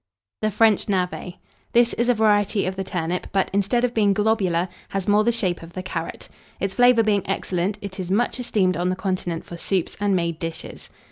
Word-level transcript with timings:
THE 0.41 0.49
FRENCH 0.49 0.89
NAVET. 0.89 1.35
This 1.73 1.93
is 1.93 2.09
a 2.09 2.15
variety 2.15 2.65
of 2.65 2.75
the 2.75 2.83
turnip; 2.83 3.27
but, 3.31 3.51
instead 3.53 3.83
of 3.83 3.93
being 3.93 4.15
globular, 4.15 4.67
has 4.89 5.07
more 5.07 5.23
the 5.23 5.31
shape 5.31 5.61
of 5.61 5.73
the 5.73 5.83
carrot. 5.83 6.27
Its 6.59 6.73
flavour 6.73 7.03
being 7.03 7.21
excellent, 7.27 7.77
it 7.83 7.99
is 7.99 8.09
much 8.09 8.39
esteemed 8.39 8.75
on 8.77 8.89
the 8.89 8.95
Continent 8.95 9.45
for 9.45 9.57
soups 9.57 9.95
and 9.99 10.15
made 10.15 10.39
dishes. 10.39 10.89